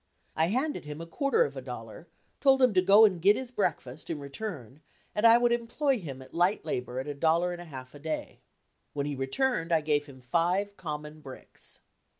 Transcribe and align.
I 0.35 0.47
handed 0.47 0.85
him 0.85 0.99
a 0.99 1.05
quarter 1.05 1.45
of 1.45 1.55
a 1.55 1.61
dollar, 1.61 2.07
told 2.39 2.59
him 2.59 2.73
to 2.73 2.81
go 2.81 3.05
and 3.05 3.21
get 3.21 3.35
his 3.35 3.51
breakfast 3.51 4.09
and 4.09 4.19
return, 4.19 4.81
and 5.13 5.27
I 5.27 5.37
would 5.37 5.51
employ 5.51 5.99
him 5.99 6.23
at 6.23 6.33
light 6.33 6.65
labor 6.65 6.99
at 6.99 7.05
a 7.07 7.13
dollar 7.13 7.51
and 7.53 7.61
a 7.61 7.65
half 7.65 7.93
a 7.93 7.99
day. 7.99 8.39
When 8.93 9.05
he 9.05 9.13
returned 9.15 9.71
I 9.71 9.81
gave 9.81 10.07
him 10.07 10.19
five 10.19 10.75
common 10.75 11.21
bricks. 11.21 11.81